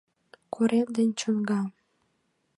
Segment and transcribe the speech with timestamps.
[0.53, 1.61] Корем ден чоҥга.